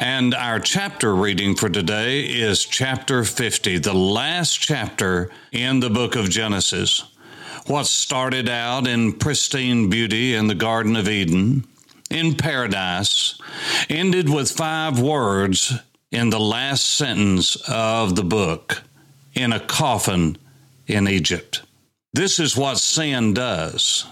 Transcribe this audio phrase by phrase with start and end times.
[0.00, 6.16] and our chapter reading for today is chapter 50, the last chapter in the book
[6.16, 7.04] of Genesis.
[7.66, 11.66] What started out in pristine beauty in the Garden of Eden,
[12.10, 13.38] in paradise,
[13.90, 15.78] ended with five words
[16.10, 18.82] in the last sentence of the book
[19.34, 20.38] in a coffin
[20.86, 21.60] in Egypt.
[22.14, 24.06] This is what sin does.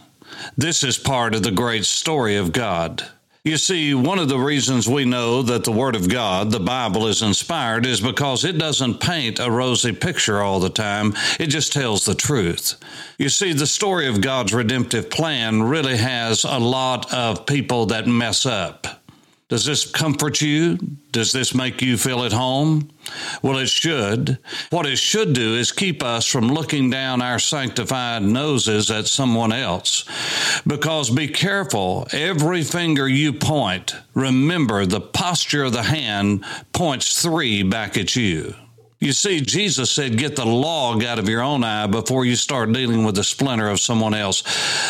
[0.55, 3.09] This is part of the great story of God.
[3.45, 7.07] You see, one of the reasons we know that the Word of God, the Bible,
[7.07, 11.15] is inspired is because it doesn't paint a rosy picture all the time.
[11.39, 12.75] It just tells the truth.
[13.17, 18.09] You see, the story of God's redemptive plan really has a lot of people that
[18.09, 18.87] mess up.
[19.49, 20.77] Does this comfort you?
[21.11, 22.91] Does this make you feel at home?
[23.43, 24.39] Well, it should.
[24.69, 29.53] What it should do is keep us from looking down our sanctified noses at someone
[29.53, 30.05] else.
[30.67, 37.63] Because be careful, every finger you point, remember the posture of the hand points three
[37.63, 38.55] back at you.
[39.01, 42.73] You see, Jesus said, get the log out of your own eye before you start
[42.73, 44.43] dealing with the splinter of someone else.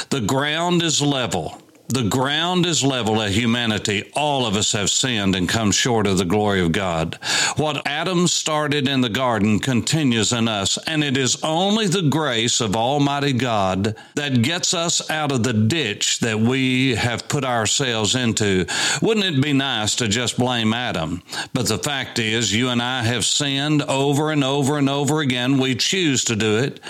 [0.07, 1.61] The ground is level.
[1.91, 4.11] The ground is level at humanity.
[4.15, 7.19] All of us have sinned and come short of the glory of God.
[7.57, 12.61] What Adam started in the garden continues in us, and it is only the grace
[12.61, 18.15] of Almighty God that gets us out of the ditch that we have put ourselves
[18.15, 18.67] into.
[19.01, 21.23] Wouldn't it be nice to just blame Adam?
[21.55, 25.57] But the fact is, you and I have sinned over and over and over again.
[25.57, 26.81] We choose to do it.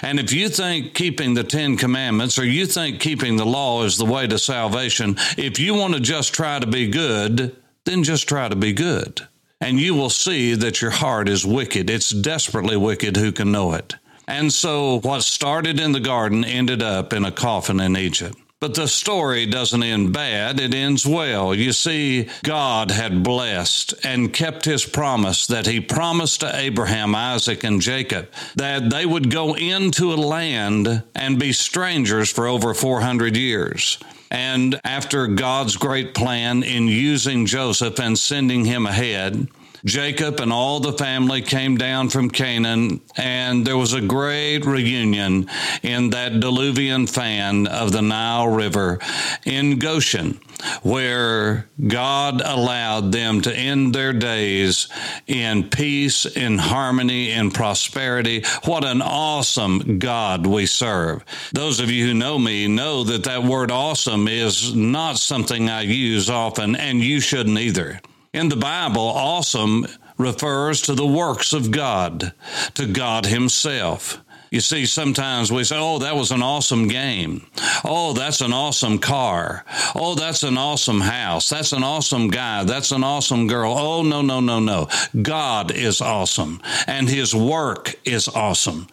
[0.00, 3.98] And if you think keeping the Ten Commandments or you think keeping the law is
[3.98, 5.16] the way to salvation.
[5.36, 9.26] If you want to just try to be good, then just try to be good.
[9.60, 11.90] And you will see that your heart is wicked.
[11.90, 13.16] It's desperately wicked.
[13.16, 13.94] Who can know it?
[14.28, 18.36] And so, what started in the garden ended up in a coffin in Egypt.
[18.58, 21.54] But the story doesn't end bad, it ends well.
[21.54, 27.64] You see, God had blessed and kept his promise that he promised to Abraham, Isaac,
[27.64, 33.36] and Jacob that they would go into a land and be strangers for over 400
[33.36, 33.98] years.
[34.30, 39.48] And after God's great plan in using Joseph and sending him ahead,
[39.84, 45.48] Jacob and all the family came down from Canaan, and there was a great reunion
[45.82, 48.98] in that diluvian fan of the Nile River
[49.44, 50.40] in Goshen,
[50.82, 54.88] where God allowed them to end their days
[55.26, 58.44] in peace, in harmony, in prosperity.
[58.64, 61.24] What an awesome God we serve.
[61.52, 65.82] Those of you who know me know that that word awesome is not something I
[65.82, 68.00] use often, and you shouldn't either.
[68.36, 69.86] In the Bible, awesome
[70.18, 72.34] refers to the works of God,
[72.74, 74.22] to God Himself.
[74.50, 77.46] You see, sometimes we say, oh, that was an awesome game.
[77.84, 79.64] Oh, that's an awesome car.
[79.94, 81.48] Oh, that's an awesome house.
[81.48, 82.64] That's an awesome guy.
[82.64, 83.74] That's an awesome girl.
[83.76, 84.88] Oh, no, no, no, no.
[85.20, 88.86] God is awesome and his work is awesome.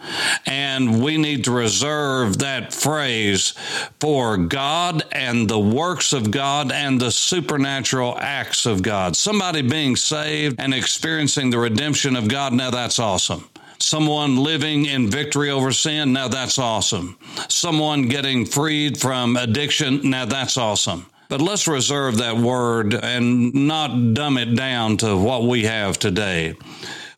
[0.45, 3.51] And we need to reserve that phrase
[3.99, 9.15] for God and the works of God and the supernatural acts of God.
[9.15, 13.47] Somebody being saved and experiencing the redemption of God, now that's awesome
[13.83, 17.17] someone living in victory over sin, now that's awesome.
[17.49, 21.05] Someone getting freed from addiction, now that's awesome.
[21.29, 26.55] But let's reserve that word and not dumb it down to what we have today.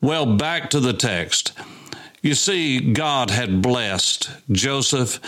[0.00, 1.52] Well, back to the text.
[2.22, 5.20] You see, God had blessed Joseph,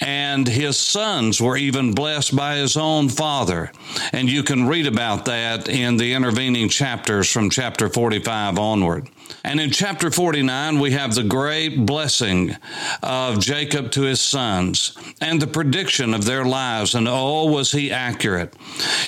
[0.00, 3.72] and his sons were even blessed by his own father.
[4.12, 9.08] And you can read about that in the intervening chapters from chapter 45 onward.
[9.42, 12.56] And in chapter 49, we have the great blessing
[13.02, 16.94] of Jacob to his sons and the prediction of their lives.
[16.94, 18.54] And oh, was he accurate.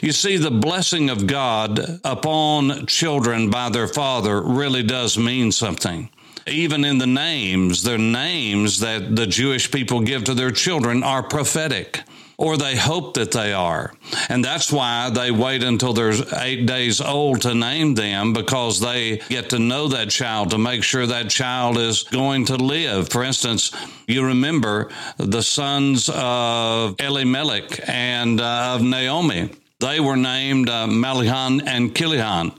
[0.03, 6.11] You see, the blessing of God upon children by their father really does mean something
[6.49, 11.23] even in the names, the names that the Jewish people give to their children are
[11.23, 12.05] prophetic
[12.39, 13.93] or they hope that they are.
[14.29, 19.19] And that's why they wait until they're eight days old to name them because they
[19.29, 23.09] get to know that child to make sure that child is going to live.
[23.09, 23.73] For instance,
[24.07, 31.63] you remember the sons of Elimelech and uh, of Naomi they were named uh, Mahlon
[31.67, 32.53] and Chilion.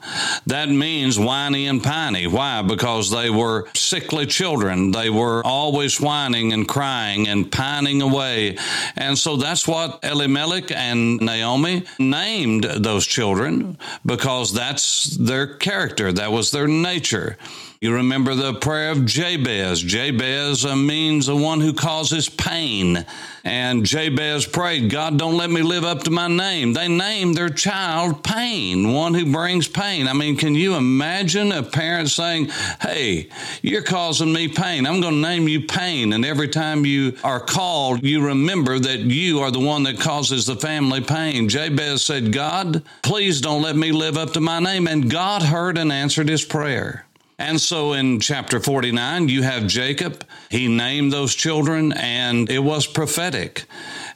[0.46, 2.28] That means whiny and piney.
[2.28, 2.62] Why?
[2.62, 4.92] Because they were sickly children.
[4.92, 8.60] They were always whining and crying and pining away.
[8.96, 16.12] And so that's what Elimelech and Naomi named those children because that's their character.
[16.12, 17.36] That was their nature.
[17.80, 19.84] You remember the prayer of Jabez.
[19.84, 23.06] Jabez uh, means the one who causes pain.
[23.44, 26.74] And Jabez prayed, God, don't let me live up to my name.
[26.74, 30.08] They named their child Pain, one who brings pain.
[30.08, 32.50] I mean, can you imagine a parent saying,
[32.82, 33.30] Hey,
[33.62, 34.88] you're causing me pain.
[34.88, 36.14] I'm going to name you Pain.
[36.14, 40.48] And every time you are called, you remember that you are the one that causes
[40.48, 41.48] the family pain.
[41.48, 44.88] Jabez said, God, please don't let me live up to my name.
[44.88, 47.07] And God heard and answered his prayer.
[47.40, 50.26] And so in chapter 49, you have Jacob.
[50.50, 53.66] He named those children, and it was prophetic.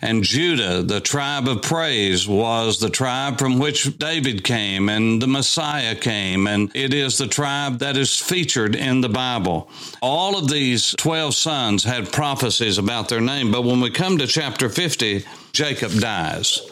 [0.02, 5.28] And Judah, the tribe of praise, was the tribe from which David came and the
[5.28, 6.48] Messiah came.
[6.48, 9.70] And it is the tribe that is featured in the Bible.
[10.02, 13.52] All of these 12 sons had prophecies about their name.
[13.52, 16.71] But when we come to chapter 50, Jacob dies.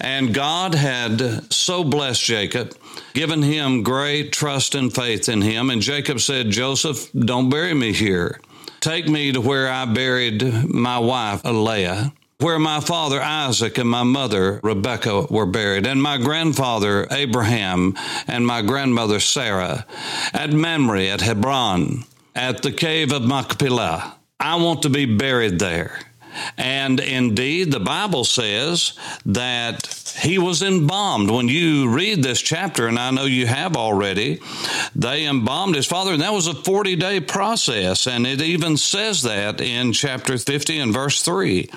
[0.00, 2.76] And God had so blessed Jacob,
[3.12, 5.70] given him great trust and faith in him.
[5.70, 8.40] And Jacob said, Joseph, don't bury me here.
[8.80, 14.02] Take me to where I buried my wife, Leah where my father Isaac and my
[14.02, 17.94] mother Rebekah were buried, and my grandfather Abraham
[18.26, 19.86] and my grandmother Sarah,
[20.32, 22.04] at Mamre at Hebron,
[22.34, 24.16] at the cave of Machpelah.
[24.40, 26.00] I want to be buried there.
[26.56, 28.94] And indeed, the Bible says
[29.26, 31.30] that he was embalmed.
[31.30, 34.40] When you read this chapter, and I know you have already,
[34.94, 38.06] they embalmed his father, and that was a 40 day process.
[38.06, 41.68] And it even says that in chapter 50 and verse 3.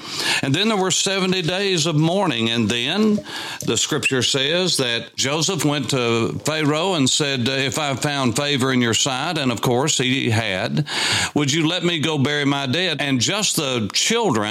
[0.44, 2.50] And then there were 70 days of mourning.
[2.50, 3.19] And then
[3.65, 8.81] the scripture says that Joseph went to Pharaoh and said, If I found favor in
[8.81, 10.88] your sight, and of course he had,
[11.33, 13.01] would you let me go bury my dead?
[13.01, 14.47] And just the children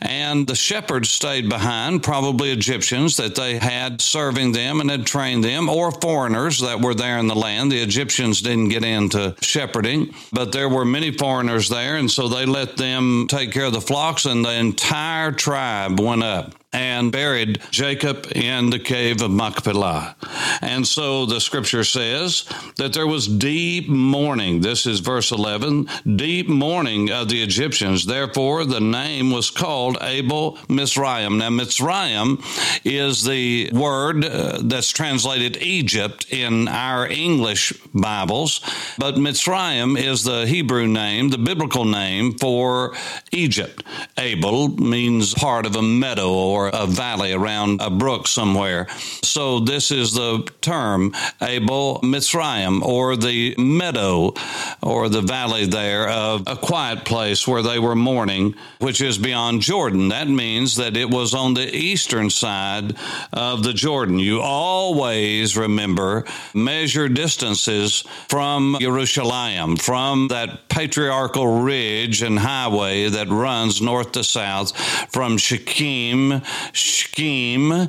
[0.00, 5.44] and the shepherds stayed behind, probably Egyptians that they had serving them and had trained
[5.44, 7.70] them, or foreigners that were there in the land.
[7.70, 12.46] The Egyptians didn't get into shepherding, but there were many foreigners there, and so they
[12.46, 17.60] let them take care of the flocks, and the entire tribe went up and buried
[17.70, 20.16] Jacob in the cave of Machpelah.
[20.60, 22.44] And so the scripture says
[22.76, 24.60] that there was deep mourning.
[24.60, 28.04] This is verse 11 deep mourning of the Egyptians.
[28.04, 31.38] Therefore, the name was called Abel Mizraim.
[31.38, 32.38] Now, Mizraim
[32.84, 38.60] is the word uh, that's translated Egypt in our English Bibles,
[38.98, 42.94] but Mizraim is the Hebrew name, the biblical name for
[43.32, 43.82] Egypt.
[44.18, 48.88] Abel means part of a meadow or a valley around a brook somewhere.
[49.22, 54.34] So this is the term Abel Mitzrayim or the meadow
[54.82, 59.62] or the valley there of a quiet place where they were mourning, which is beyond
[59.62, 60.08] Jordan.
[60.08, 62.96] That means that it was on the eastern side
[63.32, 64.18] of the Jordan.
[64.18, 66.24] You always remember
[66.54, 74.76] measure distances from Jerusalem, from that patriarchal ridge and highway that runs north to south
[75.10, 76.40] from Shechem,
[76.72, 77.88] Shechem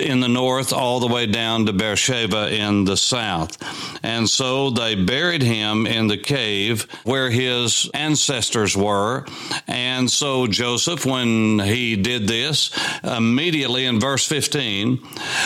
[0.00, 3.58] in the north, all the way down to Beersheba in the south.
[4.02, 9.26] And so they buried him in the cave where his ancestors were.
[9.66, 12.70] And so Joseph, when he did this,
[13.04, 14.98] immediately in verse 15,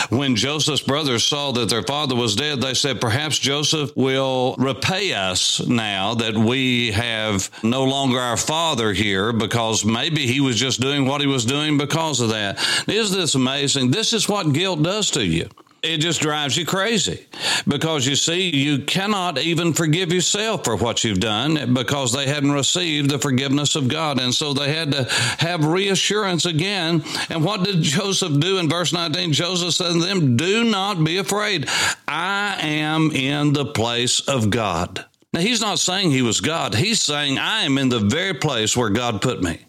[0.09, 5.13] when Joseph's brothers saw that their father was dead, they said, Perhaps Joseph will repay
[5.13, 10.79] us now that we have no longer our father here because maybe he was just
[10.79, 12.54] doing what he was doing because of that.
[12.87, 13.91] Is this amazing?
[13.91, 15.49] This is what guilt does to you
[15.85, 17.25] it just drives you crazy
[17.67, 22.51] because you see, you cannot even forgive yourself for what you've done because they hadn't
[22.51, 24.19] received the forgiveness of God.
[24.19, 25.03] And so they had to
[25.39, 27.03] have reassurance again.
[27.29, 29.33] And what did Joseph do in verse 19?
[29.33, 31.69] Joseph said to them, Do not be afraid.
[32.07, 35.05] I am in the place of God.
[35.33, 36.73] Now, he's not saying he was God.
[36.73, 39.65] He's saying, I am in the very place where God put me.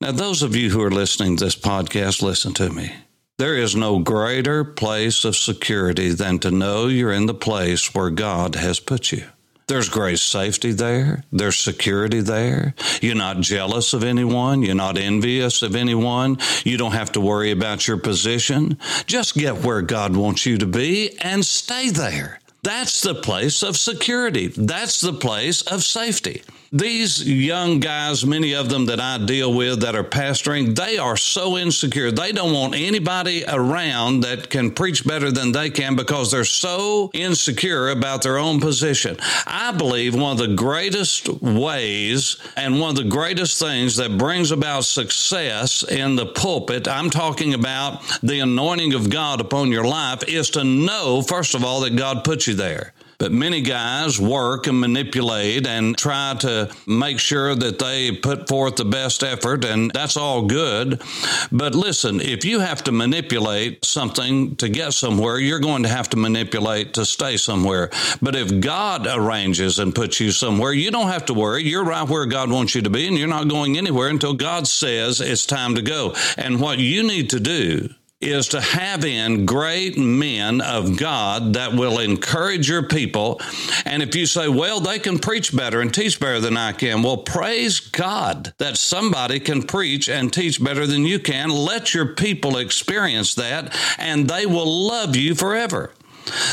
[0.00, 2.92] Now, those of you who are listening to this podcast, listen to me.
[3.36, 8.10] There is no greater place of security than to know you're in the place where
[8.10, 9.24] God has put you.
[9.66, 11.24] There's great safety there.
[11.32, 12.74] There's security there.
[13.02, 14.62] You're not jealous of anyone.
[14.62, 16.38] You're not envious of anyone.
[16.64, 18.78] You don't have to worry about your position.
[19.06, 22.38] Just get where God wants you to be and stay there.
[22.62, 24.46] That's the place of security.
[24.48, 26.42] That's the place of safety.
[26.70, 31.16] These young guys, many of them that I deal with that are pastoring, they are
[31.16, 32.10] so insecure.
[32.10, 37.10] They don't want anybody around that can preach better than they can because they're so
[37.14, 39.16] insecure about their own position.
[39.46, 44.50] I believe one of the greatest ways and one of the greatest things that brings
[44.50, 50.22] about success in the pulpit, I'm talking about the anointing of God upon your life,
[50.28, 52.92] is to know, first of all, that God put you there.
[53.18, 58.76] But many guys work and manipulate and try to make sure that they put forth
[58.76, 61.02] the best effort, and that's all good.
[61.50, 66.08] But listen, if you have to manipulate something to get somewhere, you're going to have
[66.10, 67.90] to manipulate to stay somewhere.
[68.22, 71.64] But if God arranges and puts you somewhere, you don't have to worry.
[71.64, 74.68] You're right where God wants you to be, and you're not going anywhere until God
[74.68, 76.14] says it's time to go.
[76.36, 77.88] And what you need to do
[78.20, 83.40] is to have in great men of God that will encourage your people.
[83.84, 87.02] And if you say, well, they can preach better and teach better than I can,
[87.02, 91.50] well, praise God that somebody can preach and teach better than you can.
[91.50, 95.92] Let your people experience that, and they will love you forever.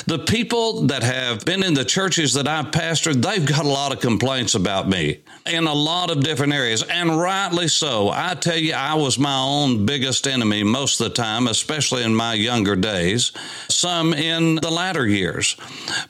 [0.06, 3.94] The people that have been in the churches that I've pastored, they've got a lot
[3.94, 8.10] of complaints about me in a lot of different areas, and rightly so.
[8.10, 12.16] I tell you, I was my own biggest enemy most of the time, especially in
[12.16, 13.32] my younger days,
[13.70, 15.56] some in the latter years.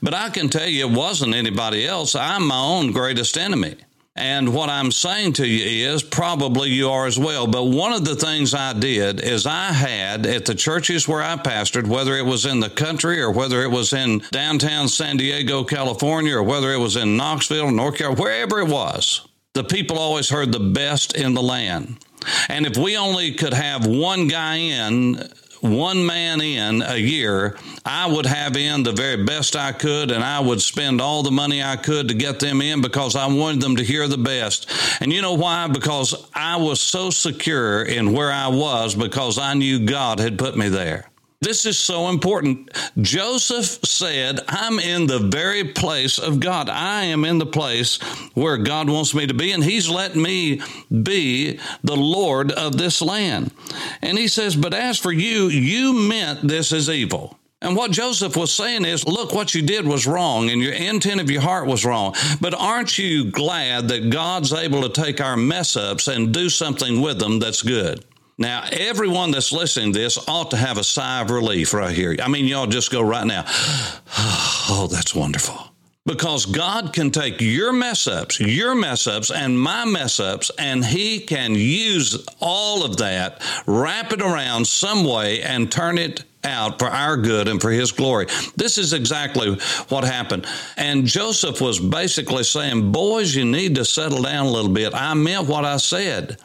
[0.01, 2.15] But I can tell you, it wasn't anybody else.
[2.15, 3.75] I'm my own greatest enemy.
[4.17, 7.47] And what I'm saying to you is probably you are as well.
[7.47, 11.35] But one of the things I did is I had at the churches where I
[11.35, 15.65] pastored, whether it was in the country or whether it was in downtown San Diego,
[15.65, 20.29] California, or whether it was in Knoxville, North Carolina, wherever it was, the people always
[20.29, 21.97] heard the best in the land.
[22.47, 25.29] And if we only could have one guy in
[25.61, 30.23] one man in a year, I would have in the very best I could and
[30.23, 33.61] I would spend all the money I could to get them in because I wanted
[33.61, 34.71] them to hear the best.
[35.01, 35.67] And you know why?
[35.67, 40.57] Because I was so secure in where I was because I knew God had put
[40.57, 41.09] me there.
[41.45, 42.75] This is so important.
[42.99, 46.69] Joseph said, I'm in the very place of God.
[46.69, 47.97] I am in the place
[48.33, 50.59] where God wants me to be, and He's let me
[51.03, 53.51] be the Lord of this land.
[54.01, 57.37] And He says, But as for you, you meant this as evil.
[57.61, 61.21] And what Joseph was saying is, look, what you did was wrong and your intent
[61.21, 62.15] of your heart was wrong.
[62.41, 67.01] But aren't you glad that God's able to take our mess ups and do something
[67.01, 68.03] with them that's good?
[68.37, 72.17] Now, everyone that's listening to this ought to have a sigh of relief right here.
[72.21, 75.57] I mean, y'all just go right now, oh, that's wonderful.
[76.05, 80.85] Because God can take your mess ups, your mess ups, and my mess ups, and
[80.85, 86.77] He can use all of that, wrap it around some way, and turn it out
[86.77, 88.27] for our good and for his glory.
[88.55, 89.57] This is exactly
[89.89, 90.45] what happened.
[90.77, 94.93] And Joseph was basically saying, Boys, you need to settle down a little bit.
[94.93, 96.37] I meant what I said.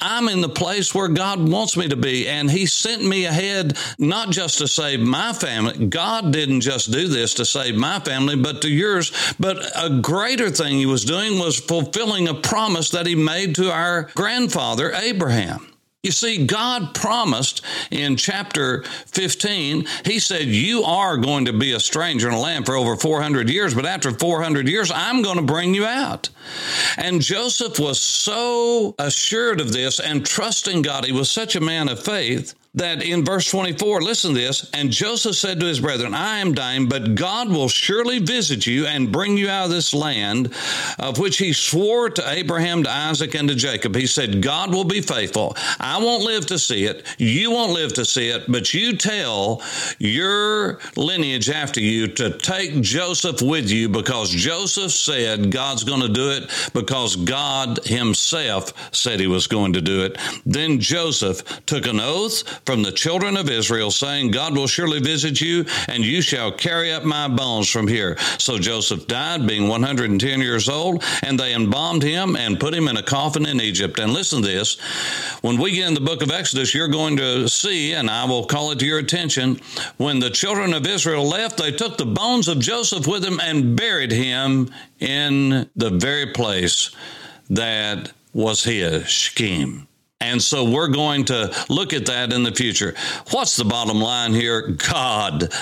[0.00, 2.28] I'm in the place where God wants me to be.
[2.28, 5.86] And He sent me ahead, not just to save my family.
[5.86, 9.12] God didn't just do this to save my family, but to yours.
[9.38, 13.70] But a greater thing He was doing was fulfilling a promise that He made to
[13.70, 15.70] our grandfather, Abraham.
[16.04, 21.80] You see, God promised in chapter 15, He said, You are going to be a
[21.80, 25.42] stranger in a land for over 400 years, but after 400 years, I'm going to
[25.42, 26.28] bring you out.
[26.96, 31.04] And Joseph was so assured of this and trusting God.
[31.04, 34.68] He was such a man of faith that in verse 24, listen to this.
[34.72, 38.86] And Joseph said to his brethren, I am dying, but God will surely visit you
[38.86, 40.52] and bring you out of this land
[40.98, 43.94] of which he swore to Abraham, to Isaac, and to Jacob.
[43.94, 45.56] He said, God will be faithful.
[45.78, 47.06] I won't live to see it.
[47.16, 49.62] You won't live to see it, but you tell
[49.98, 56.08] your lineage after you to take Joseph with you because Joseph said God's going to
[56.08, 56.33] do it
[56.72, 60.18] because God himself said he was going to do it.
[60.46, 65.40] Then Joseph took an oath from the children of Israel, saying, God will surely visit
[65.40, 68.16] you, and you shall carry up my bones from here.
[68.38, 72.96] So Joseph died, being 110 years old, and they embalmed him and put him in
[72.96, 73.98] a coffin in Egypt.
[73.98, 74.78] And listen to this
[75.42, 78.46] when we get in the book of Exodus, you're going to see, and I will
[78.46, 79.60] call it to your attention,
[79.96, 83.76] when the children of Israel left, they took the bones of Joseph with them and
[83.76, 84.72] buried him
[85.04, 86.90] in the very place
[87.50, 89.86] that was his, Shechem.
[90.20, 92.94] And so we're going to look at that in the future.
[93.30, 94.68] What's the bottom line here?
[94.68, 95.52] God.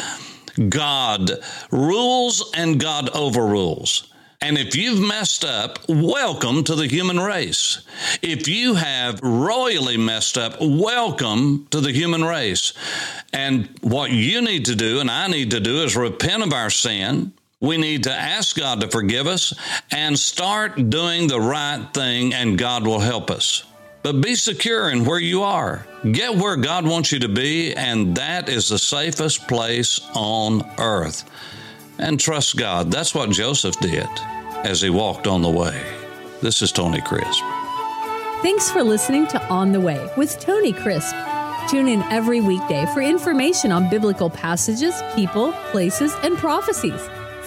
[0.69, 1.31] God
[1.71, 4.13] rules and God overrules.
[4.41, 7.83] And if you've messed up, welcome to the human race.
[8.23, 12.73] If you have royally messed up, welcome to the human race.
[13.33, 16.71] And what you need to do and I need to do is repent of our
[16.71, 17.33] sin
[17.63, 19.55] We need to ask God to forgive us
[19.93, 23.63] and start doing the right thing, and God will help us.
[24.03, 25.87] But be secure in where you are.
[26.11, 31.25] Get where God wants you to be, and that is the safest place on earth.
[31.99, 32.91] And trust God.
[32.91, 34.09] That's what Joseph did
[34.65, 35.81] as he walked on the way.
[36.41, 37.45] This is Tony Crisp.
[38.43, 41.15] Thanks for listening to On the Way with Tony Crisp.
[41.71, 47.09] Tune in every weekday for information on biblical passages, people, places, and prophecies.